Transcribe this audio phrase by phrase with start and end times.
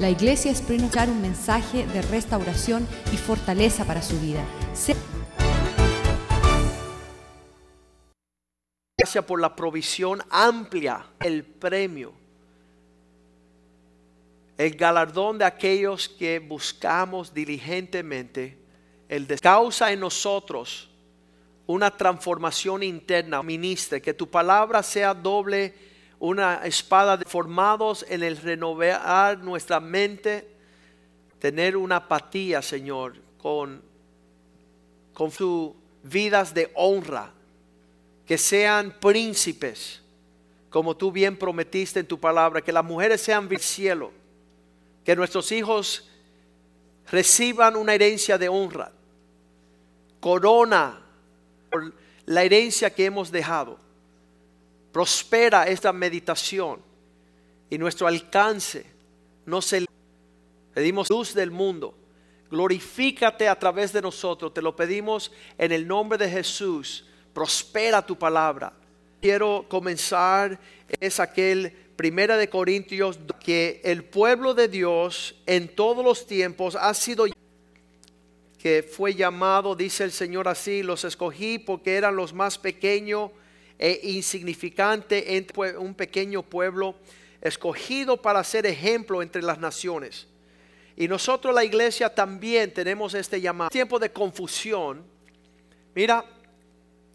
[0.00, 4.42] La iglesia Spring of un mensaje de restauración y fortaleza para su vida.
[4.72, 4.96] Se-
[8.98, 12.12] Gracias por la provisión amplia, el premio,
[14.56, 18.58] el galardón de aquellos que buscamos diligentemente,
[19.08, 20.88] el de causa en nosotros
[21.66, 25.74] una transformación interna, ministre, que tu palabra sea doble,
[26.20, 30.46] una espada formados en el renovar nuestra mente,
[31.38, 33.82] tener una apatía, Señor, con,
[35.14, 35.72] con sus
[36.02, 37.32] vidas de honra,
[38.26, 40.02] que sean príncipes,
[40.68, 44.12] como tú bien prometiste en tu palabra, que las mujeres sean del cielo,
[45.02, 46.06] que nuestros hijos
[47.10, 48.92] reciban una herencia de honra,
[50.20, 51.00] corona
[51.70, 51.94] por
[52.26, 53.78] la herencia que hemos dejado.
[54.92, 56.80] Prospera esta meditación
[57.68, 58.84] y nuestro alcance
[59.46, 59.86] no se
[60.74, 61.94] pedimos luz del mundo.
[62.50, 67.06] Glorifícate a través de nosotros, te lo pedimos en el nombre de Jesús.
[67.32, 68.72] Prospera tu palabra.
[69.20, 70.58] Quiero comenzar
[70.98, 76.94] es aquel Primera de Corintios que el pueblo de Dios en todos los tiempos ha
[76.94, 77.26] sido
[78.58, 83.30] que fue llamado, dice el Señor así, los escogí porque eran los más pequeños
[83.82, 86.94] e insignificantes entre un pequeño pueblo
[87.40, 90.26] escogido para ser ejemplo entre las naciones.
[90.96, 93.70] Y nosotros la iglesia también tenemos este llamado.
[93.70, 95.02] Tiempo de confusión.
[95.94, 96.26] Mira,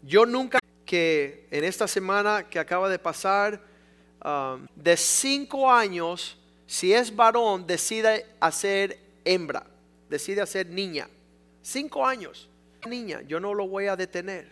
[0.02, 3.60] yo nunca que en esta semana que acaba de pasar,
[4.24, 9.64] um, de cinco años, si es varón, decide hacer hembra,
[10.10, 11.08] decide hacer niña.
[11.62, 12.48] Cinco años.
[12.88, 14.50] Niña, yo no lo voy a detener.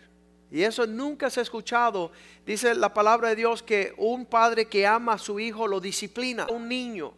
[0.55, 2.13] Y eso nunca se ha escuchado.
[2.45, 6.47] Dice la palabra de Dios que un padre que ama a su hijo lo disciplina.
[6.49, 7.13] Un niño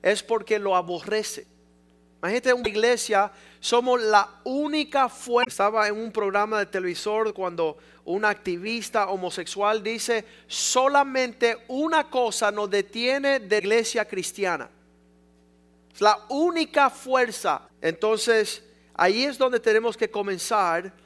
[0.00, 1.46] es porque lo aborrece.
[2.20, 5.50] Imagínate una iglesia, somos la única fuerza.
[5.50, 12.70] Estaba en un programa de televisor cuando un activista homosexual dice, solamente una cosa nos
[12.70, 14.70] detiene de iglesia cristiana.
[15.94, 17.68] Es la única fuerza.
[17.82, 21.03] Entonces, ahí es donde tenemos que comenzar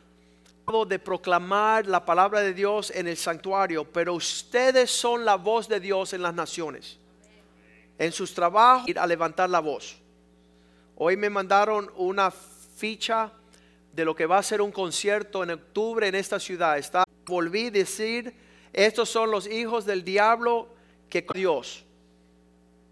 [0.69, 5.81] de proclamar la palabra de Dios en el santuario, pero ustedes son la voz de
[5.81, 6.99] Dios en las naciones.
[7.97, 9.97] En sus trabajos, ir a levantar la voz.
[10.95, 13.33] Hoy me mandaron una ficha
[13.95, 16.77] de lo que va a ser un concierto en octubre en esta ciudad.
[16.77, 18.37] Está, volví a decir,
[18.71, 20.69] estos son los hijos del diablo
[21.09, 21.83] que Dios.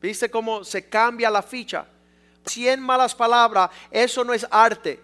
[0.00, 1.86] ¿Viste cómo se cambia la ficha?
[2.46, 5.02] Cien malas palabras, eso no es arte.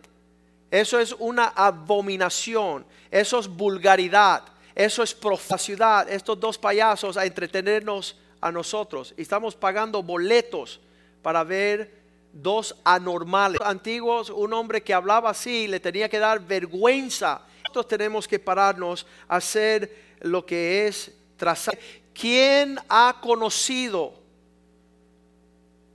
[0.73, 4.43] Eso es una abominación, eso es vulgaridad,
[4.75, 6.09] eso es profacidad.
[6.09, 9.13] Estos dos payasos a entretenernos a nosotros.
[9.19, 10.81] Y estamos pagando boletos
[11.21, 11.93] para ver
[12.33, 13.61] dos anormales.
[13.63, 17.43] Antiguos, un hombre que hablaba así le tenía que dar vergüenza.
[17.65, 21.79] Nosotros tenemos que pararnos a hacer lo que es trazar.
[22.15, 24.15] ¿Quién ha conocido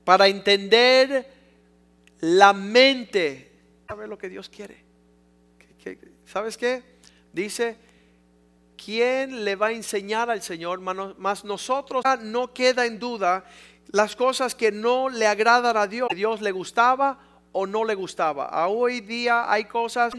[0.03, 1.33] para entender
[2.19, 3.46] la mente?
[3.87, 4.83] Sabe lo que Dios quiere.
[6.25, 6.83] ¿Sabes qué?
[7.31, 7.77] Dice,
[8.75, 10.81] ¿quién le va a enseñar al Señor?
[10.81, 13.45] Más nosotros no queda en duda
[13.91, 16.09] las cosas que no le agradan a Dios.
[16.13, 17.19] Dios le gustaba
[17.53, 18.45] o no le gustaba.
[18.45, 20.13] A hoy día hay cosas,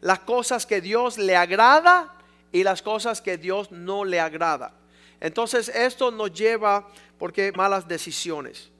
[0.00, 2.12] las cosas que Dios le agrada
[2.50, 4.74] y las cosas que Dios no le agrada.
[5.20, 6.88] Entonces esto nos lleva
[7.18, 8.70] porque malas decisiones.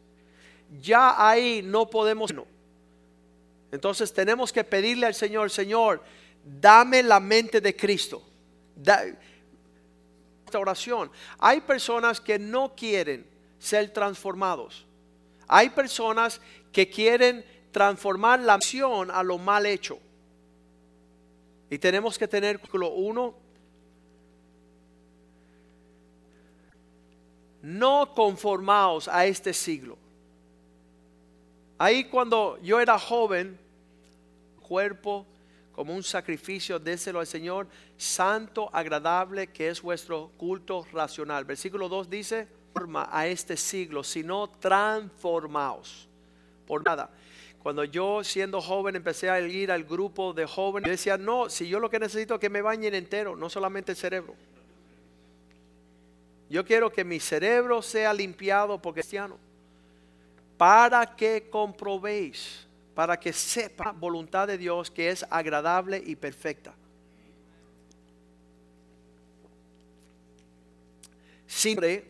[0.80, 2.34] Ya ahí no podemos.
[3.74, 6.00] Entonces tenemos que pedirle al Señor, Señor,
[6.44, 8.22] dame la mente de Cristo.
[10.44, 11.10] Esta oración.
[11.38, 13.26] Hay personas que no quieren
[13.58, 14.86] ser transformados.
[15.48, 16.40] Hay personas
[16.70, 19.98] que quieren transformar la acción a lo mal hecho.
[21.68, 23.34] Y tenemos que tener uno.
[27.60, 29.98] No conformaos a este siglo.
[31.76, 33.63] Ahí cuando yo era joven,
[34.74, 35.24] cuerpo
[35.70, 41.44] como un sacrificio, déselo al Señor, santo, agradable, que es vuestro culto racional.
[41.44, 42.48] Versículo 2 dice,
[43.08, 46.08] a este siglo, sino transformaos.
[46.66, 47.08] Por nada.
[47.62, 51.68] Cuando yo siendo joven empecé a ir al grupo de jóvenes, yo decía, no, si
[51.68, 54.34] yo lo que necesito es que me bañen entero, no solamente el cerebro.
[56.50, 59.38] Yo quiero que mi cerebro sea limpiado por cristiano.
[60.58, 62.63] Para que comprobéis,
[62.94, 66.74] para que sepa voluntad de Dios que es agradable y perfecta.
[71.46, 72.04] Siempre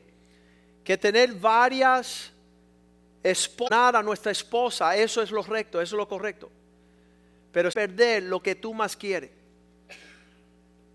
[0.85, 2.33] que tener varias
[3.23, 6.51] exponer a nuestra esposa, eso es lo recto, eso es lo correcto.
[7.51, 9.31] Pero es perder lo que tú más quieres.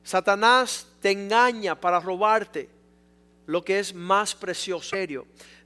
[0.03, 2.69] Satanás te engaña para robarte
[3.49, 4.95] lo que es más precioso.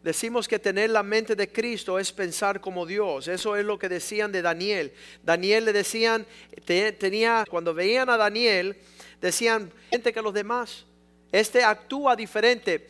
[0.01, 3.27] Decimos que tener la mente de Cristo es pensar como Dios.
[3.27, 4.94] Eso es lo que decían de Daniel.
[5.21, 6.25] Daniel le decían,
[6.65, 8.77] tenía, cuando veían a Daniel,
[9.19, 10.85] decían, gente que los demás.
[11.30, 12.88] Este actúa diferente.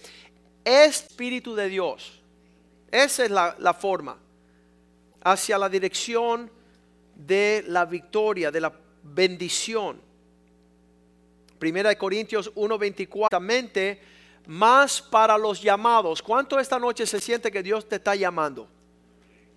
[0.63, 2.21] Espíritu de Dios.
[2.91, 4.19] Esa es la, la forma.
[5.23, 6.51] Hacia la dirección
[7.15, 9.99] de la victoria, de la bendición.
[11.57, 13.29] Primera de Corintios 1:24,
[14.45, 16.21] más para los llamados.
[16.21, 18.67] ¿Cuánto esta noche se siente que Dios te está llamando?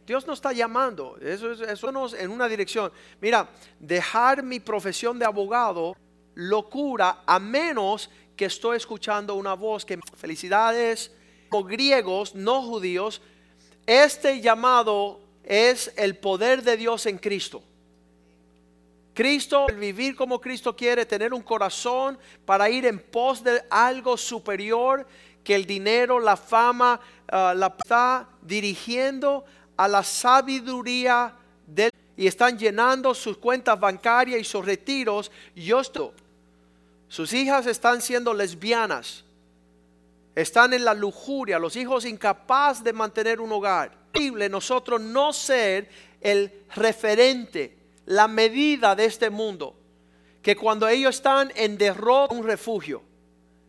[0.06, 2.92] Dios no está llamando, eso es eso nos en una dirección.
[3.20, 3.48] Mira,
[3.80, 5.96] dejar mi profesión de abogado
[6.34, 11.10] locura a menos que estoy escuchando una voz que felicidades
[11.50, 13.20] o griegos no judíos,
[13.86, 17.62] este llamado es el poder de Dios en Cristo.
[19.16, 24.14] Cristo, el vivir como Cristo quiere, tener un corazón para ir en pos de algo
[24.18, 25.06] superior
[25.42, 31.34] que el dinero, la fama, ah, la está dirigiendo a la sabiduría
[31.66, 35.30] del y están llenando sus cuentas bancarias y sus retiros.
[35.54, 36.10] Yo estoy.
[37.08, 39.24] Sus hijas están siendo lesbianas.
[40.34, 43.92] Están en la lujuria, los hijos incapaces de mantener un hogar.
[44.50, 45.88] Nosotros no ser
[46.20, 47.75] el referente
[48.06, 49.76] la medida de este mundo,
[50.42, 53.02] que cuando ellos están en derrota, un refugio,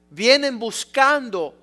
[0.10, 1.56] vienen buscando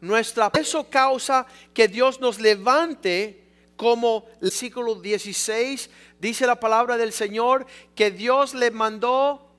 [0.00, 0.50] nuestra...
[0.58, 3.44] Eso causa que Dios nos levante
[3.76, 9.50] como el versículo 16 dice la palabra del Señor, que Dios le mandó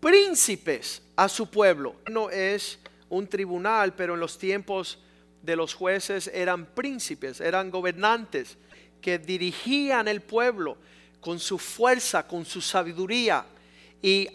[0.00, 1.96] príncipes a su pueblo.
[2.10, 2.78] No es
[3.08, 4.98] un tribunal, pero en los tiempos
[5.42, 8.58] de los jueces eran príncipes, eran gobernantes
[9.00, 10.76] que dirigían el pueblo
[11.20, 13.44] con su fuerza, con su sabiduría
[14.02, 14.28] y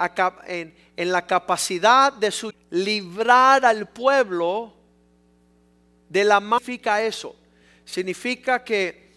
[0.48, 4.74] en, la capacidad de su, librar al pueblo
[6.10, 7.36] de la máfica eso.
[7.86, 9.12] Significa que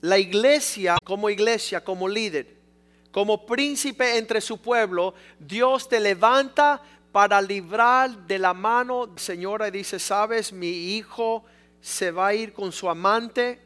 [0.00, 2.54] la iglesia, como iglesia, como líder,
[3.10, 6.82] como príncipe entre su pueblo, Dios te levanta
[7.12, 11.44] para librar de la mano, señora, dice, sabes, mi hijo
[11.80, 13.63] se va a ir con su amante,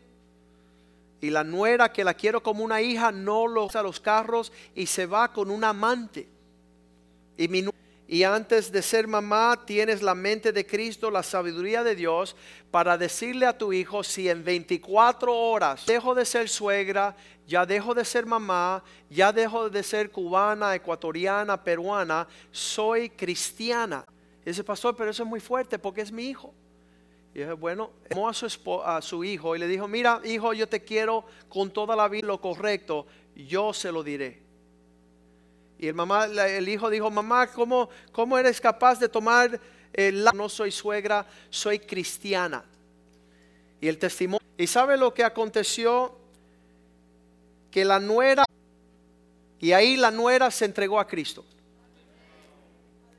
[1.21, 4.87] y la nuera que la quiero como una hija no lo usa los carros y
[4.87, 6.29] se va con un amante.
[7.37, 7.49] Y,
[8.07, 12.37] y antes de ser mamá tienes la mente de Cristo, la sabiduría de Dios
[12.71, 17.17] para decirle a tu hijo si en 24 horas dejo de ser suegra,
[17.47, 24.05] ya dejo de ser mamá, ya dejo de ser cubana, ecuatoriana, peruana, soy cristiana.
[24.45, 26.55] ese pastor, pero eso es muy fuerte porque es mi hijo.
[27.35, 28.47] Y dije, bueno, llamó a su,
[28.85, 32.27] a su hijo y le dijo, mira, hijo, yo te quiero con toda la vida
[32.27, 34.43] lo correcto, yo se lo diré.
[35.79, 39.61] Y el, mamá, el hijo dijo, mamá, ¿cómo, cómo eres capaz de tomar
[39.93, 42.65] el No soy suegra, soy cristiana.
[43.81, 44.47] Y el testimonio.
[44.57, 46.17] ¿Y sabe lo que aconteció?
[47.71, 48.45] Que la nuera,
[49.61, 51.45] y ahí la nuera se entregó a Cristo.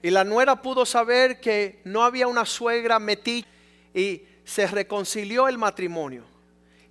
[0.01, 3.47] Y la nuera pudo saber que no había una suegra metida
[3.93, 6.23] y se reconcilió el matrimonio.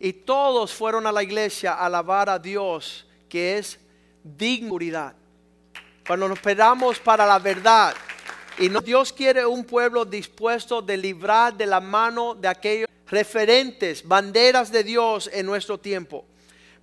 [0.01, 3.79] Y todos fueron a la iglesia a alabar a Dios, que es
[4.23, 5.15] dignidad.
[6.07, 7.95] Cuando nos esperamos para la verdad.
[8.59, 14.71] Y Dios quiere un pueblo dispuesto de librar de la mano de aquellos referentes, banderas
[14.71, 16.25] de Dios en nuestro tiempo.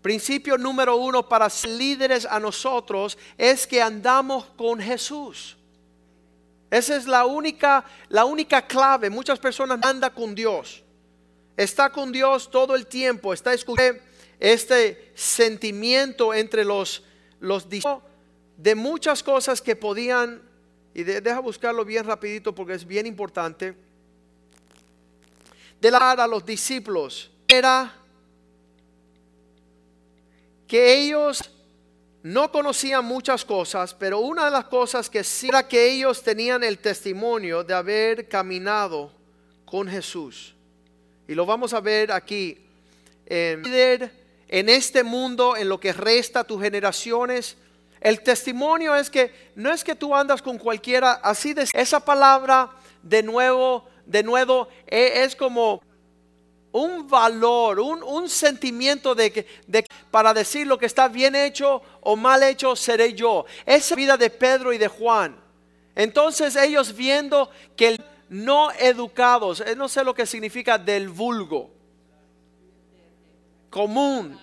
[0.01, 5.57] Principio número uno para líderes a nosotros es que andamos con Jesús.
[6.75, 9.09] Esa es la única, la única clave.
[9.09, 10.83] Muchas personas andan con Dios.
[11.55, 13.31] Está con Dios todo el tiempo.
[13.31, 14.01] Está escuchando
[14.41, 17.01] este sentimiento entre los,
[17.39, 20.41] los de muchas cosas que podían,
[20.93, 23.73] y deja buscarlo bien rapidito porque es bien importante,
[25.79, 27.95] de la a los discípulos era
[30.67, 31.54] que ellos
[32.25, 36.63] no conocían muchas cosas, pero una de las cosas que sí era que ellos tenían
[36.63, 39.11] el testimonio de haber caminado
[39.63, 40.55] con Jesús.
[41.27, 42.57] Y lo vamos a ver aquí.
[43.27, 43.61] En,
[44.49, 47.57] este mundo, en lo que resta tus generaciones,
[48.01, 52.71] el testimonio es que no es que tú andas con cualquiera, así de esa palabra
[53.03, 55.83] de nuevo, de nuevo, e, es como
[56.75, 62.17] un valor, un, sentimiento de que de, para decir lo que está bien hecho o
[62.17, 63.45] mal hecho seré yo.
[63.65, 65.37] Esa vida de Pedro y de Juan.
[65.95, 71.71] Entonces ellos viendo que no educados, eh, no sé lo que significa del vulgo.
[73.69, 74.39] común,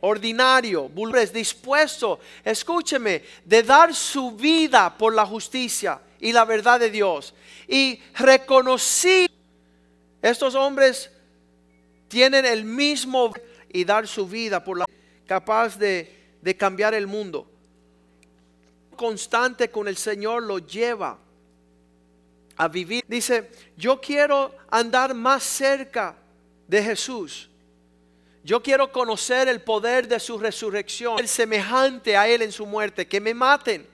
[0.00, 6.90] ordinario, vulgares, dispuesto, escúcheme, de dar su vida por la justicia y la verdad de
[6.90, 7.34] Dios.
[7.68, 9.26] Y reconocí,
[10.22, 11.11] estos hombres
[12.12, 13.32] tienen el mismo
[13.72, 14.84] y dar su vida por la
[15.26, 17.50] capaz de, de cambiar el mundo.
[18.94, 21.18] Constante con el Señor lo lleva
[22.58, 23.02] a vivir.
[23.08, 26.14] Dice, yo quiero andar más cerca
[26.68, 27.48] de Jesús.
[28.44, 33.08] Yo quiero conocer el poder de su resurrección, el semejante a Él en su muerte,
[33.08, 33.86] que me maten,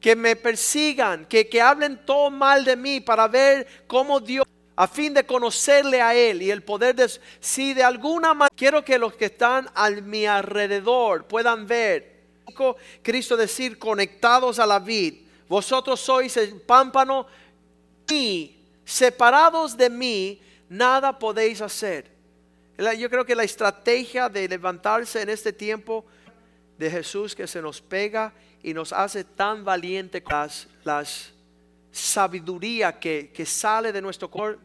[0.00, 4.86] que me persigan, que, que hablen todo mal de mí para ver cómo Dios, a
[4.86, 7.10] fin de conocerle a Él y el poder de
[7.40, 12.22] si de alguna manera quiero que los que están a mi alrededor puedan ver,
[13.02, 17.26] Cristo decir, conectados a la vid, vosotros sois el pámpano
[18.10, 22.10] y separados de mí, nada podéis hacer.
[22.98, 26.04] Yo creo que la estrategia de levantarse en este tiempo
[26.78, 31.31] de Jesús que se nos pega y nos hace tan valiente las, las
[31.92, 34.60] sabiduría que, que sale de nuestro corazón.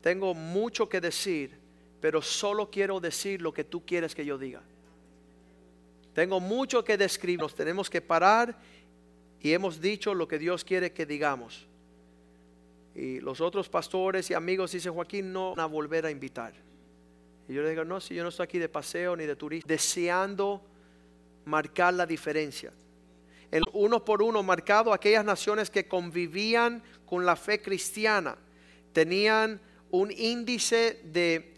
[0.00, 1.56] Tengo mucho que decir,
[2.00, 4.62] pero solo quiero decir lo que tú quieres que yo diga.
[6.14, 7.40] Tengo mucho que describir.
[7.40, 8.56] Nos tenemos que parar
[9.40, 11.66] y hemos dicho lo que Dios quiere que digamos.
[12.94, 16.52] Y los otros pastores y amigos dicen, Joaquín, no van a volver a invitar.
[17.48, 19.68] Y yo le digo, no, si yo no estoy aquí de paseo ni de turista,
[19.68, 20.62] deseando
[21.44, 22.72] marcar la diferencia.
[23.52, 28.36] En uno por uno marcado aquellas naciones que convivían con la fe cristiana,
[28.92, 31.54] tenían un índice de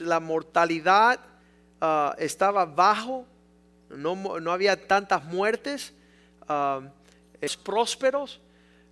[0.00, 1.20] la mortalidad
[1.80, 3.24] ah, estaba bajo,
[3.90, 5.94] no, había tantas muertes,
[6.48, 6.82] uh,
[7.40, 8.40] es prósperos,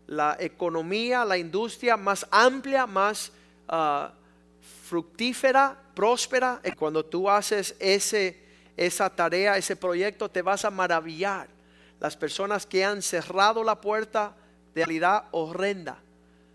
[0.06, 3.32] la economía, la industria más amplia, más
[3.68, 4.08] uh,
[4.88, 6.60] fructífera, próspera.
[6.78, 8.40] Cuando tú haces ese,
[8.76, 11.48] esa tarea, ese proyecto, te vas a maravillar.
[12.00, 14.36] Las personas que han cerrado la puerta
[14.74, 15.98] de realidad horrenda,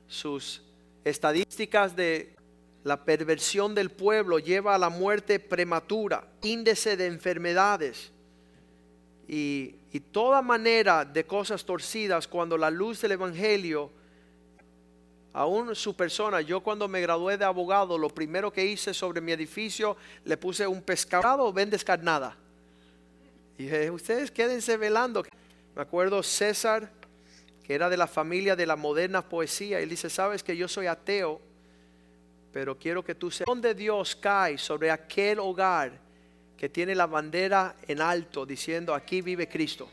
[0.08, 0.62] sus
[1.04, 2.36] estadísticas de
[2.84, 8.12] la perversión del pueblo lleva a la muerte prematura, índice de enfermedades
[9.28, 13.92] y, y toda manera de cosas torcidas cuando la luz del Evangelio
[15.34, 19.32] aún su persona, yo cuando me gradué de abogado, lo primero que hice sobre mi
[19.32, 19.96] edificio,
[20.26, 22.36] le puse un pescado o vendes carnada.
[23.58, 25.24] Y dije, ustedes quédense velando.
[25.76, 26.92] Me acuerdo César,
[27.64, 30.88] que era de la familia de la moderna poesía, él dice, sabes que yo soy
[30.88, 31.40] ateo,
[32.52, 35.94] pero quiero que tú sepas, donde Dios cae sobre aquel hogar
[36.58, 39.90] que tiene la bandera en alto, diciendo, aquí vive Cristo.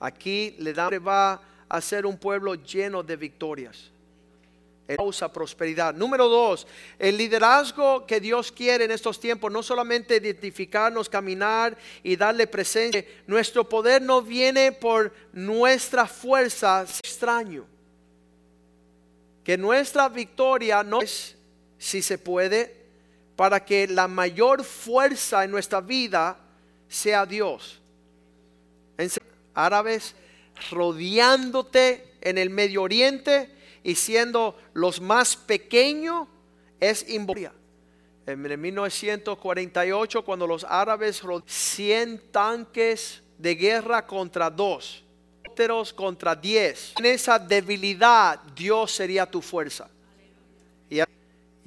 [0.00, 3.92] Aquí le da, va a ser un pueblo lleno de victorias
[4.96, 5.94] causa prosperidad.
[5.94, 6.66] Número dos,
[6.98, 13.04] el liderazgo que Dios quiere en estos tiempos, no solamente identificarnos, caminar y darle presencia.
[13.26, 17.66] Nuestro poder no viene por nuestra fuerza, extraño.
[19.44, 21.36] Que nuestra victoria no es,
[21.78, 22.74] si se puede,
[23.36, 26.38] para que la mayor fuerza en nuestra vida
[26.88, 27.80] sea Dios.
[28.96, 29.10] En
[29.54, 30.14] árabes
[30.70, 36.28] rodeándote en el Medio Oriente y siendo los más pequeños
[36.80, 37.58] es involuntariamente.
[38.26, 45.02] En 1948, cuando los árabes 100 tanques de guerra contra dos,
[45.94, 49.88] contra 10, en esa debilidad Dios sería tu fuerza.
[50.90, 51.00] Y,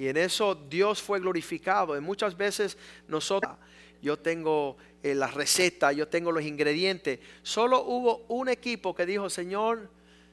[0.06, 1.96] en eso Dios fue glorificado.
[1.96, 2.78] Y muchas veces
[3.08, 3.56] nosotros,
[4.00, 7.18] yo tengo eh, la receta, yo tengo los ingredientes.
[7.42, 9.90] Solo hubo un equipo que dijo, Señor,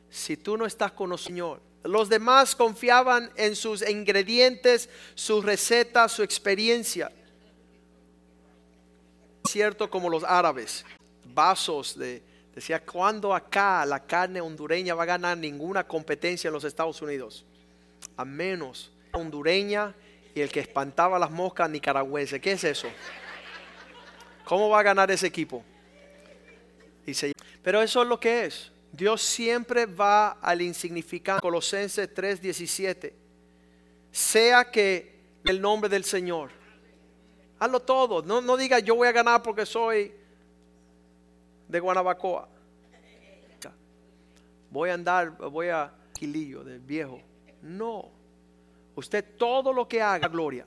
[0.10, 6.10] si tú no estás con nosotros, Señor, los demás confiaban en sus ingredientes, su receta,
[6.10, 7.12] su experiencia.
[9.48, 10.86] Cierto como los árabes,
[11.34, 12.22] vasos de,
[12.54, 17.46] decía, ¿cuándo acá la carne hondureña va a ganar ninguna competencia en los Estados Unidos?
[18.18, 19.96] A menos hondureña
[20.36, 22.40] y el que espantaba las moscas nicaragüense.
[22.40, 22.88] ¿Qué es eso?
[24.46, 25.64] ¿Cómo va a ganar ese equipo?
[27.06, 27.34] Dice,
[27.64, 28.72] pero eso es lo que es.
[28.92, 31.42] Dios siempre va al insignificante.
[31.42, 33.14] Colosenses 3:17.
[34.12, 36.52] Sea que el nombre del Señor.
[37.60, 38.22] Hazlo todo.
[38.22, 40.12] No, no diga yo voy a ganar porque soy
[41.68, 42.48] de Guanabacoa.
[44.72, 47.22] Voy a andar, voy a quilillo de viejo.
[47.62, 48.12] No.
[48.96, 50.66] Usted todo lo que haga, gloria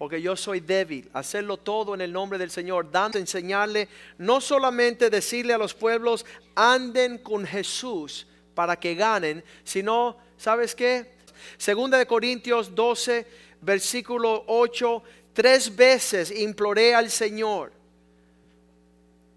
[0.00, 1.10] porque yo soy débil.
[1.12, 6.24] Hacerlo todo en el nombre del Señor, dando, enseñarle, no solamente decirle a los pueblos,
[6.54, 11.16] anden con Jesús para que ganen, sino, ¿sabes qué?
[11.58, 13.26] Segunda de Corintios 12,
[13.60, 15.02] versículo 8,
[15.34, 17.70] Tres veces imploré al Señor,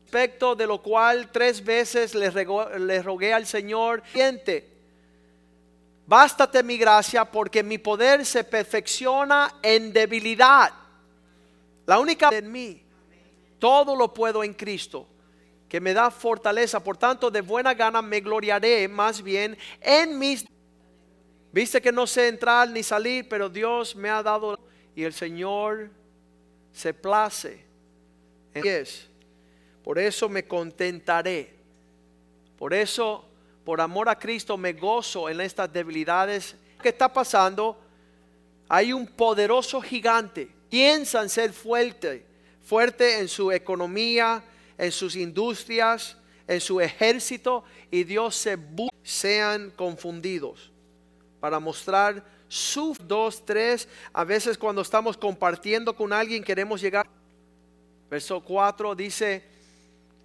[0.03, 4.65] respecto de lo cual tres veces le, rogué al Señor, siente,
[6.06, 10.74] bástate mi gracia porque mi poder se perfecciona en debilidad.
[11.86, 12.82] La única en mí,
[13.60, 15.08] todo lo puedo en Cristo
[15.74, 16.84] que me da fortaleza.
[16.84, 20.46] Por tanto, de buena gana me gloriaré más bien en mis...
[21.52, 24.60] Viste que no sé entrar ni salir, pero Dios me ha dado
[24.96, 25.90] y el Señor
[26.72, 27.66] se place
[28.54, 28.86] en.
[29.84, 31.56] Por eso me contentaré.
[32.56, 33.26] Por eso,
[33.63, 36.55] por amor a Cristo, me gozo en estas debilidades.
[36.82, 37.79] ¿Qué está pasando?
[38.67, 40.50] Hay un poderoso gigante.
[40.70, 42.25] Piensan ser fuerte,
[42.63, 44.43] fuerte en su economía,
[44.77, 46.17] en sus industrias,
[46.48, 48.58] en su ejército, y Dios se
[49.03, 50.72] sean confundidos
[51.39, 53.88] para mostrar su dos, tres.
[54.12, 57.08] A veces cuando estamos compartiendo con alguien queremos llegar.
[58.10, 59.43] Verso 4 dice,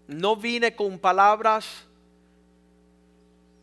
[0.07, 1.88] no vine con palabras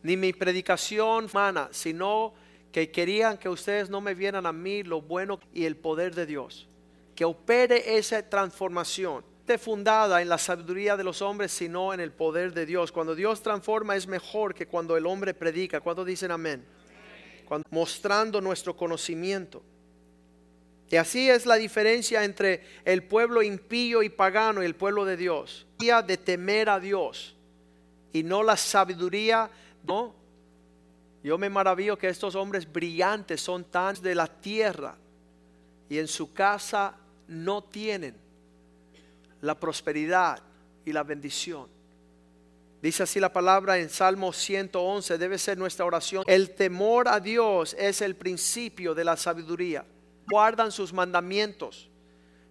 [0.06, 2.32] ni mi predicación humana, sino
[2.70, 6.26] que querían que ustedes no me vieran a mí lo bueno y el poder de
[6.26, 6.68] Dios.
[7.16, 9.24] Que opere esa transformación
[9.58, 12.92] fundada en la sabiduría de los hombres, sino en el poder de Dios.
[12.92, 15.80] Cuando Dios transforma es mejor que cuando el hombre predica.
[15.80, 16.64] cuando dicen amén?
[17.70, 19.62] Mostrando nuestro conocimiento.
[20.88, 25.16] Y así es la diferencia entre el pueblo impío y pagano y el pueblo de
[25.16, 25.66] Dios.
[25.78, 27.36] De temer a Dios
[28.12, 29.50] y no la sabiduría,
[29.86, 30.14] no.
[31.22, 34.96] Yo me maravillo que estos hombres brillantes son tan de la tierra
[35.88, 36.96] y en su casa
[37.28, 38.16] no tienen
[39.40, 40.42] la prosperidad
[40.84, 41.68] y la bendición.
[42.82, 46.22] Dice así la palabra en Salmo 111, debe ser nuestra oración.
[46.26, 49.84] El temor a Dios es el principio de la sabiduría.
[50.28, 51.88] Guardan sus mandamientos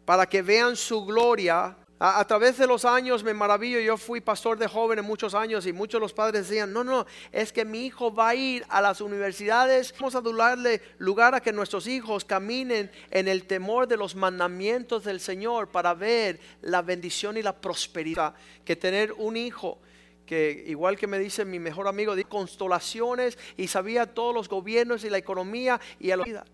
[0.03, 4.57] para que vean su gloria a, través de los años me maravillo, yo fui pastor
[4.57, 7.85] de jóvenes muchos años y muchos de los padres decían, no, no, es que mi
[7.85, 12.25] hijo va a ir a las universidades, vamos a darle lugar a que nuestros hijos
[12.25, 17.55] caminen en el temor de los mandamientos del Señor para ver la bendición y la
[17.55, 18.33] prosperidad,
[18.65, 19.79] que tener un hijo
[20.25, 25.03] que igual que me dice mi mejor amigo, de constelaciones y sabía todos los gobiernos
[25.05, 26.45] y la economía y la vida.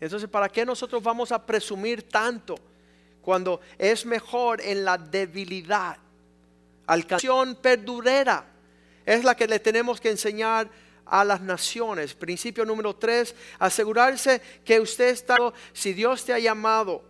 [0.00, 2.54] Entonces, ¿para qué nosotros vamos a presumir tanto?
[3.22, 5.96] Cuando es mejor en la debilidad.
[6.86, 8.44] Alcanzación perdurera
[9.06, 10.68] es la que le tenemos que enseñar
[11.06, 12.14] a las naciones.
[12.14, 15.36] Principio número tres, asegurarse que usted está,
[15.72, 17.02] si Dios te ha llamado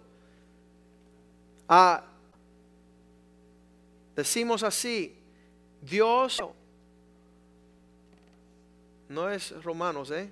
[1.69, 2.05] a,
[4.15, 5.17] decimos así,
[5.81, 6.39] Dios
[9.09, 10.31] no es Romanos, ¿eh?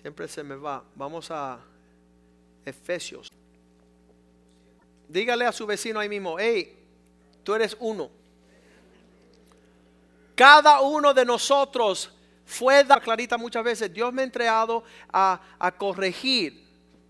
[0.00, 0.82] Siempre se me va.
[0.94, 1.58] Vamos a
[2.64, 3.35] Efesios.
[5.08, 6.76] Dígale a su vecino ahí mismo, hey,
[7.42, 8.10] tú eres uno.
[10.34, 12.10] Cada uno de nosotros
[12.44, 16.66] fue, clarita muchas veces, Dios me ha entregado a, a corregir.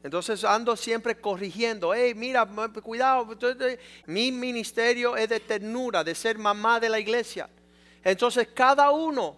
[0.06, 1.92] Entonces ando siempre corrigiendo.
[1.92, 2.48] Hey, mira,
[2.80, 3.26] cuidado.
[4.06, 7.50] Mi ministerio es de ternura, de ser mamá de la iglesia.
[8.04, 9.36] Entonces cada uno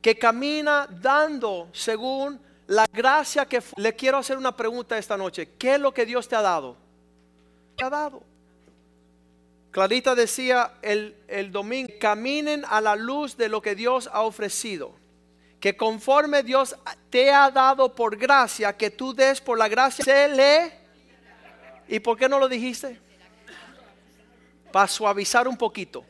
[0.00, 3.60] que camina dando según la gracia que...
[3.76, 5.54] Le quiero hacer una pregunta esta noche.
[5.58, 6.76] ¿Qué es lo que Dios te ha dado?
[7.84, 8.22] Ha dado.
[9.70, 14.94] Clarita decía el, el domingo, caminen a la luz de lo que Dios ha ofrecido.
[15.60, 16.76] Que conforme Dios
[17.10, 20.72] te ha dado por gracia, que tú des por la gracia, se le...
[21.88, 22.98] ¿Y por qué no lo dijiste?
[24.72, 26.04] Para suavizar un poquito.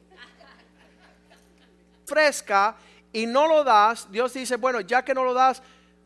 [2.06, 2.76] Fresca
[3.12, 5.62] y no lo das, Dios dice, bueno, ya que no lo das,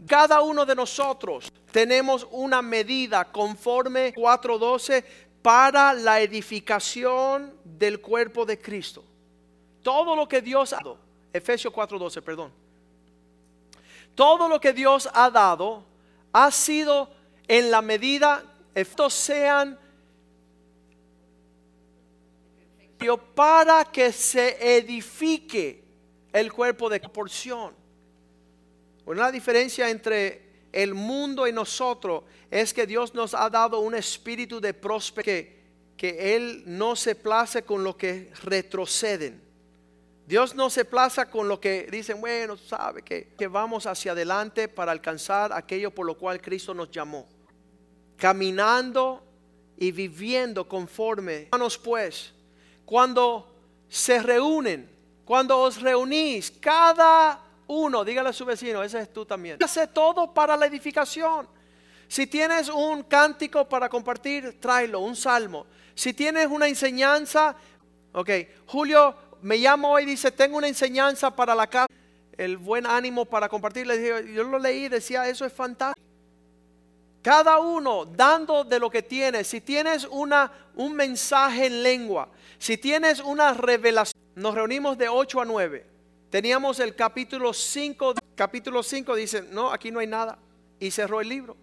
[0.06, 5.04] cada uno de nosotros tenemos una medida conforme 4.12
[5.42, 9.04] para la edificación del cuerpo de Cristo.
[9.82, 10.98] Todo lo que Dios ha dado,
[11.32, 12.52] Efesios 4:12, perdón.
[14.14, 15.84] Todo lo que Dios ha dado
[16.32, 17.10] ha sido
[17.48, 19.78] en la medida, estos sean
[23.34, 25.82] para que se edifique
[26.32, 27.74] el cuerpo de porción.
[29.06, 34.60] Una diferencia entre el mundo y nosotros es que Dios nos ha dado un espíritu
[34.60, 35.60] de prosperidad
[35.96, 39.42] que, Él no se place con lo que retroceden.
[40.26, 44.68] Dios no se plaza con lo que dicen, bueno, sabe que, que vamos hacia adelante
[44.68, 47.28] para alcanzar aquello por lo cual Cristo nos llamó.
[48.16, 49.22] Caminando
[49.76, 51.42] y viviendo conforme.
[51.44, 52.32] Hermanos, pues,
[52.86, 53.54] cuando
[53.88, 54.88] se reúnen,
[55.24, 59.62] cuando os reunís, cada uno, dígale a su vecino, ese es tú también.
[59.62, 61.48] Hace todo para la edificación.
[62.08, 65.66] Si tienes un cántico para compartir, tráelo, un salmo.
[65.94, 67.54] Si tienes una enseñanza,
[68.12, 68.30] ok,
[68.66, 71.86] Julio me llama hoy y dice, tengo una enseñanza para la casa,
[72.36, 73.86] el buen ánimo para compartir.
[73.86, 76.04] Le dije, yo lo leí decía, eso es fantástico.
[77.22, 79.44] Cada uno dando de lo que tiene.
[79.44, 85.42] Si tienes una, un mensaje en lengua, si tienes una revelación, nos reunimos de 8
[85.42, 85.89] a 9.
[86.30, 90.38] Teníamos el capítulo 5, capítulo 5 dice, no, aquí no hay nada.
[90.78, 91.56] Y cerró el libro.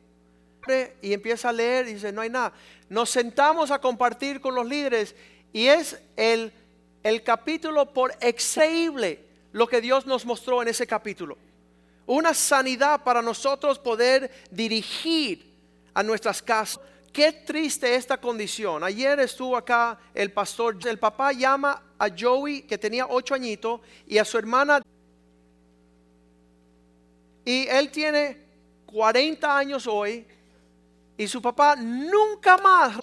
[1.01, 2.51] Y empieza a leer y dice, no hay nada.
[2.89, 5.15] Nos sentamos a compartir con los líderes
[5.53, 6.51] y es el,
[7.03, 11.37] el capítulo por excreíble lo que Dios nos mostró en ese capítulo.
[12.05, 15.49] Una sanidad para nosotros poder dirigir
[15.93, 16.83] a nuestras casas.
[17.13, 18.83] Qué triste esta condición.
[18.83, 24.17] Ayer estuvo acá el pastor, el papá llama a Joey que tenía ocho añitos y
[24.17, 24.81] a su hermana.
[27.45, 28.45] Y él tiene
[28.85, 30.25] 40 años hoy
[31.17, 32.99] y su papá nunca más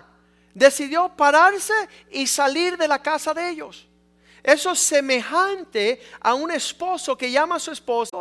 [0.55, 1.75] decidió pararse
[2.11, 3.87] y salir de la casa de ellos.
[4.43, 8.17] Eso es semejante a un esposo que llama a su esposa.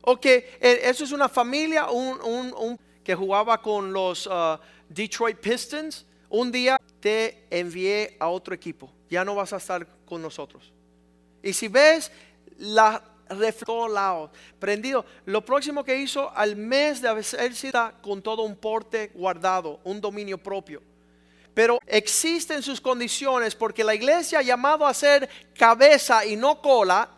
[0.00, 6.06] O que eh, eso es una familia, un, que jugaba con los uh, Detroit Pistons.
[6.30, 8.90] Un día te envié a otro equipo.
[9.14, 10.72] Ya no vas a estar con nosotros.
[11.42, 12.10] Y si ves
[12.58, 13.02] la
[13.90, 15.04] lado prendido.
[15.26, 20.00] Lo próximo que hizo al mes de haber sido con todo un porte guardado, un
[20.00, 20.82] dominio propio.
[21.54, 27.08] Pero existen sus condiciones porque la iglesia llamado a ser cabeza y no cola,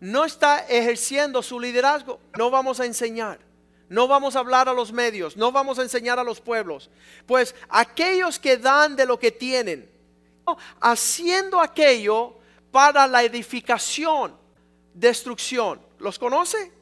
[0.00, 2.18] no está ejerciendo su liderazgo.
[2.38, 3.38] No vamos a enseñar,
[3.88, 6.90] no vamos a hablar a los medios, no vamos a enseñar a los pueblos.
[7.26, 9.91] Pues aquellos que dan de lo que tienen,
[10.80, 12.36] haciendo aquello
[12.70, 14.36] para la edificación,
[14.94, 15.80] destrucción.
[15.98, 16.72] ¿Los conoce?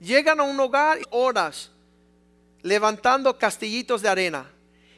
[0.00, 1.70] Llegan a un hogar horas
[2.62, 4.50] levantando castillitos de arena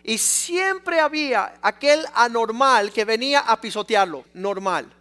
[0.02, 4.92] y siempre había aquel anormal que venía a pisotearlo, normal.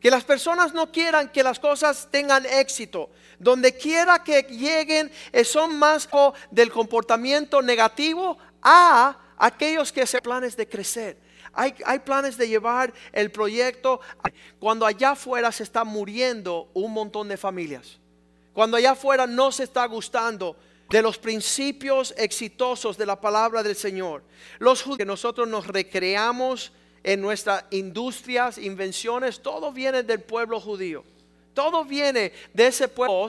[0.00, 3.10] Que las personas no quieran que las cosas tengan éxito.
[3.38, 6.08] Donde quiera que lleguen, eh, son más
[6.50, 11.23] del comportamiento negativo a aquellos que hacen planes de crecer.
[11.54, 14.00] Hay, planes de llevar el proyecto
[14.58, 17.98] cuando allá afuera se está muriendo un montón de familias.
[18.52, 20.56] Cuando allá afuera no se está gustando
[20.90, 24.22] de los principios exitosos de la palabra del Señor.
[24.58, 31.04] Los que nosotros nos recreamos en nuestras industrias, invenciones, todo viene del pueblo judío.
[31.52, 33.28] Todo viene de ese pueblo.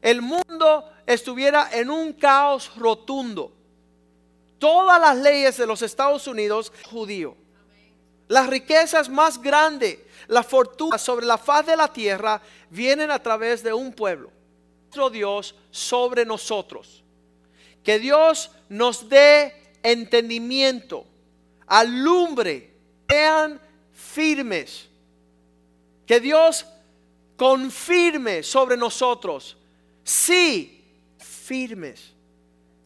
[0.00, 3.52] El mundo estuviera en un caos rotundo.
[4.62, 7.34] Todas las leyes de los Estados Unidos judío.
[8.28, 9.98] Las riquezas más grandes,
[10.28, 14.30] la fortuna sobre la faz de la tierra vienen a través de un pueblo
[15.10, 17.02] Dios sobre nosotros.
[17.82, 21.04] Que Dios nos dé entendimiento,
[21.66, 22.70] alumbre,
[23.08, 23.60] sean
[23.92, 24.88] firmes.
[26.06, 26.66] Que Dios
[27.36, 29.56] confirme sobre nosotros.
[30.04, 30.84] Sí,
[31.18, 32.12] firmes.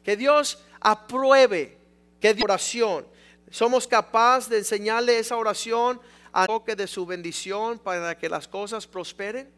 [0.02, 1.76] Que Dios apruebe
[2.20, 3.04] que de oración.
[3.50, 6.00] Somos capaces de enseñarle esa oración
[6.32, 9.50] a toque de su bendición para que las cosas prosperen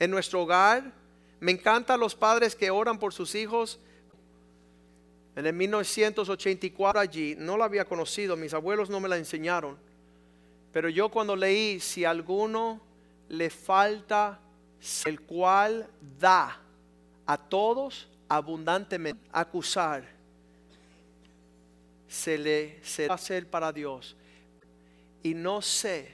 [0.00, 0.92] en nuestro hogar
[1.38, 3.78] me encantan los padres que oran por sus hijos.
[5.36, 9.76] En el 1984 allí, no la había conocido, mis abuelos no me la enseñaron.
[10.72, 12.80] Pero yo cuando leí, si alguno
[13.28, 14.40] le falta,
[15.04, 16.60] el cual da
[17.26, 20.13] a todos abundantemente, acusar,
[22.14, 24.16] se le se hacer para Dios.
[25.22, 26.12] Y no sé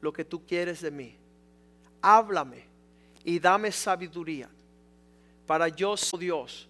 [0.00, 1.16] lo que tú quieres de mí.
[2.00, 2.64] Háblame
[3.24, 4.48] y dame sabiduría
[5.46, 6.68] para yo ser Dios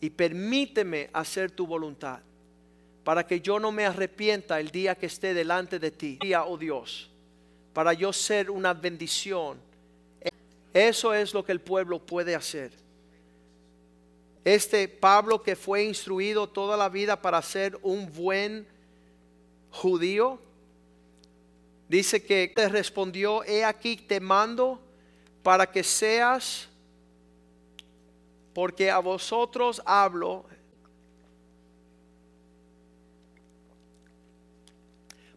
[0.00, 2.20] y permíteme hacer tu voluntad
[3.02, 7.10] para que yo no me arrepienta el día que esté delante de ti, oh Dios,
[7.72, 9.58] para yo ser una bendición.
[10.74, 12.70] Eso es lo que el pueblo puede hacer.
[14.48, 18.66] Este Pablo que fue instruido toda la vida para ser un buen
[19.70, 20.40] judío,
[21.86, 24.80] dice que te respondió, he aquí te mando
[25.42, 26.66] para que seas
[28.54, 30.46] porque a vosotros hablo.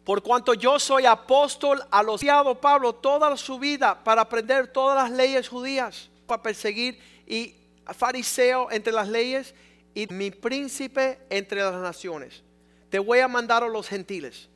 [0.06, 2.22] Por cuanto yo soy apóstol a los
[2.62, 6.98] Pablo toda su vida para aprender todas las leyes judías, para perseguir
[7.28, 9.54] y fariseo entre las leyes
[9.94, 12.44] y mi príncipe entre las naciones.
[12.90, 14.50] Te voy a mandar a los gentiles.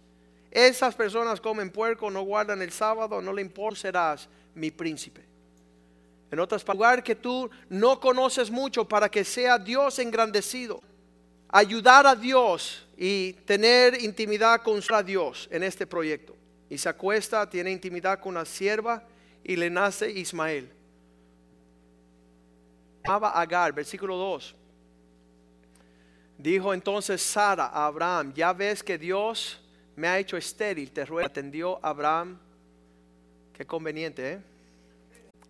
[0.52, 5.22] Esas personas comen puerco, no guardan el sábado, no le importa, serás mi príncipe.
[6.32, 10.82] En otras palabras, lugar que tú no conoces mucho para que sea Dios engrandecido.
[11.50, 16.36] Ayudar a Dios y tener intimidad con Dios en este proyecto.
[16.70, 19.04] Y se acuesta, tiene intimidad con la sierva
[19.44, 20.75] y le nace Ismael.
[23.08, 24.56] Agar, versículo 2.
[26.38, 29.60] Dijo entonces Sara a Abraham, ya ves que Dios
[29.96, 31.28] me ha hecho estéril, te ruego.
[31.28, 32.38] Atendió Abraham,
[33.54, 34.40] qué conveniente, ¿eh?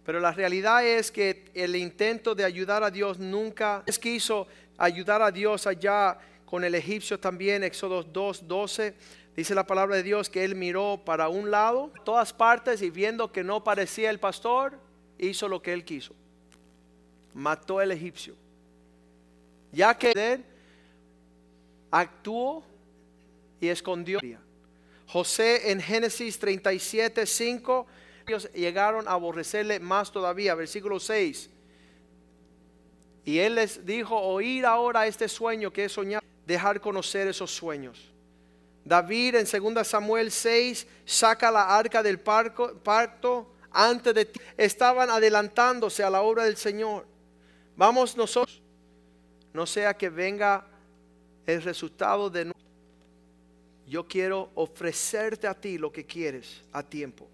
[0.06, 5.24] Pero la realidad es que el intento de ayudar a Dios nunca es quiso ayudar
[5.24, 8.94] a Dios allá con el egipcio también, Éxodo 2, 12.
[9.36, 13.32] Dice la palabra de Dios que él miró para un lado, todas partes, y viendo
[13.32, 14.78] que no parecía el pastor,
[15.18, 16.14] hizo lo que él quiso.
[17.36, 18.34] Mató al egipcio.
[19.72, 20.44] Ya que él
[21.92, 22.64] actuó
[23.60, 24.20] y escondió.
[25.06, 27.86] José en Génesis 37, 5,
[28.26, 30.56] ellos llegaron a aborrecerle más todavía.
[30.56, 31.50] Versículo 6.
[33.26, 38.12] Y él les dijo, oír ahora este sueño que he soñado, dejar conocer esos sueños.
[38.86, 44.40] David en 2 Samuel 6 saca la arca del parto antes de ti.
[44.56, 47.06] Estaban adelantándose a la obra del Señor.
[47.76, 48.62] Vamos nosotros,
[49.54, 50.66] no sea que venga
[51.46, 52.52] el resultado de
[53.88, 57.28] yo quiero ofrecerte a ti lo que quieres a tiempo.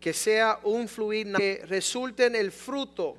[0.00, 3.16] Que sea un fluir que resulte en el fruto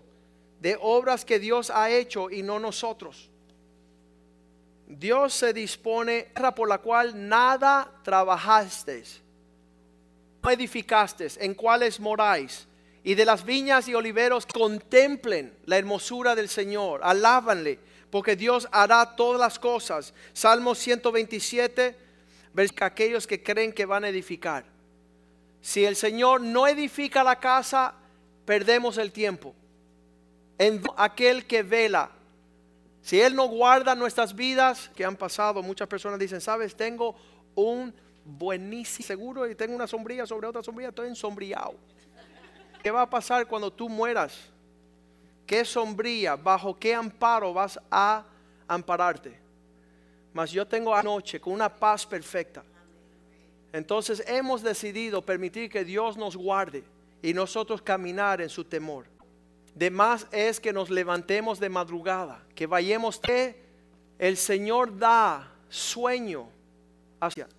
[0.59, 3.29] de obras que Dios ha hecho y no nosotros.
[4.87, 9.21] Dios se dispone por la cual nada trabajasteis,
[10.41, 12.66] no edificasteis, en cuales moráis,
[13.07, 19.15] y de las viñas y oliveros contemplen la hermosura del Señor, alábanle porque Dios hará
[19.15, 20.13] todas las cosas.
[20.33, 21.95] Salmo 127,
[22.81, 24.65] aquellos que creen que van a edificar.
[25.61, 27.93] Si el Señor no edifica la casa,
[28.43, 29.55] perdemos el tiempo.
[30.57, 32.11] En aquel que vela,
[33.01, 37.15] si Él no guarda nuestras vidas, que han pasado, muchas personas dicen, sabes, tengo
[37.55, 37.93] un
[38.25, 41.75] buenísimo seguro y tengo una sombrilla sobre otra sombrilla, estoy ensombriado.
[42.87, 44.33] ¿Qué va a pasar cuando tú mueras?
[45.45, 48.23] qué sombría, bajo qué amparo vas a
[48.65, 49.37] ampararte.
[50.31, 52.63] Mas yo tengo anoche con una paz perfecta.
[53.73, 56.81] Entonces hemos decidido permitir que Dios nos guarde
[57.21, 59.05] y nosotros caminar en su temor.
[59.75, 63.61] De más es que nos levantemos de madrugada, que vayamos que
[64.17, 66.47] el Señor da sueño
[67.19, 67.49] hacia.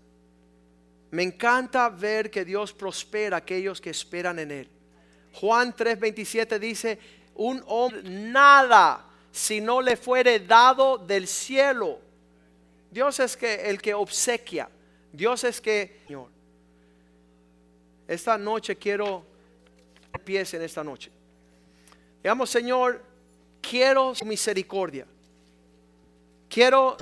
[1.10, 4.77] Me encanta ver que Dios prospera a aquellos que esperan en Él.
[5.34, 6.98] Juan 3:27 dice,
[7.34, 12.00] un hombre nada si no le fuere dado del cielo.
[12.90, 14.68] Dios es que el que obsequia.
[15.12, 16.28] Dios es que, Señor,
[18.06, 19.24] esta noche quiero
[20.24, 21.10] pies en esta noche.
[22.22, 23.02] Digamos, Señor,
[23.60, 25.06] quiero misericordia.
[26.48, 26.96] Quiero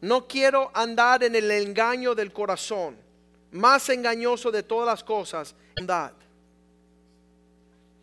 [0.00, 2.96] no quiero andar en el engaño del corazón,
[3.52, 5.54] más engañoso de todas las cosas,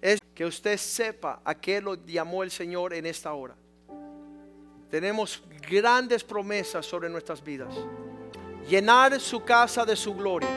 [0.01, 3.55] es que usted sepa a qué lo llamó el Señor en esta hora.
[4.89, 7.73] Tenemos grandes promesas sobre nuestras vidas.
[8.69, 10.49] Llenar su casa de su gloria.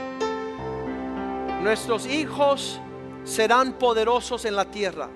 [1.63, 2.81] Nuestros hijos
[3.25, 5.09] serán poderosos en la tierra.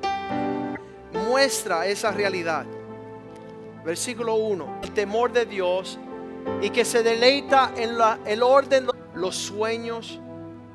[1.13, 2.67] Muestra esa realidad.
[3.85, 4.81] Versículo 1.
[4.83, 5.99] El temor de Dios
[6.61, 10.21] y que se deleita en la, el orden, los sueños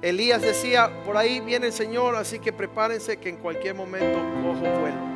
[0.02, 4.80] Elías decía, por ahí viene el Señor, así que prepárense que en cualquier momento cojo
[4.80, 5.10] vuelo.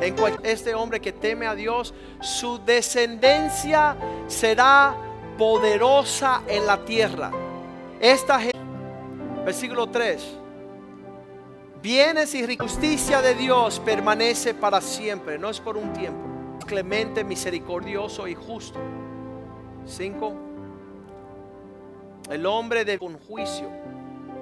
[0.00, 4.96] En este hombre que teme a Dios, su descendencia será
[5.38, 7.30] poderosa en la tierra.
[8.00, 8.40] Esta
[9.44, 10.38] versículo 3.
[11.80, 16.58] Bienes y justicia de Dios permanece para siempre, no es por un tiempo.
[16.66, 18.80] Clemente, misericordioso y justo.
[19.86, 20.34] 5.
[22.30, 23.68] El hombre de un juicio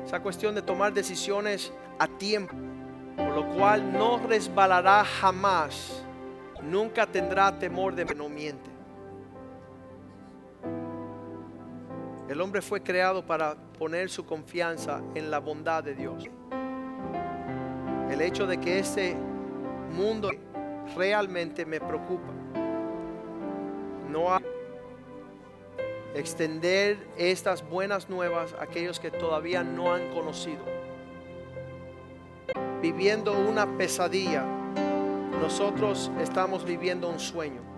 [0.05, 2.55] esa cuestión de tomar decisiones a tiempo,
[3.17, 6.05] por lo cual no resbalará jamás,
[6.63, 8.69] nunca tendrá temor de que no miente.
[12.29, 16.25] El hombre fue creado para poner su confianza en la bondad de Dios.
[18.11, 19.17] El hecho de que este
[19.95, 20.31] mundo
[20.97, 22.33] realmente me preocupa.
[24.09, 24.43] No hay
[26.15, 30.65] extender estas buenas nuevas a aquellos que todavía no han conocido.
[32.83, 34.45] Viviendo una pesadilla,
[35.41, 37.70] nosotros estamos viviendo un sueño.